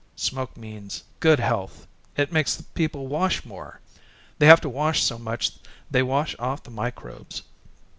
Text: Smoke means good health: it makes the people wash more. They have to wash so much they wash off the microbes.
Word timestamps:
Smoke 0.15 0.57
means 0.57 1.03
good 1.19 1.39
health: 1.39 1.85
it 2.17 2.31
makes 2.31 2.55
the 2.55 2.63
people 2.63 3.05
wash 3.05 3.45
more. 3.45 3.81
They 4.39 4.47
have 4.47 4.59
to 4.61 4.67
wash 4.67 5.03
so 5.03 5.19
much 5.19 5.51
they 5.91 6.01
wash 6.01 6.35
off 6.39 6.63
the 6.63 6.71
microbes. 6.71 7.43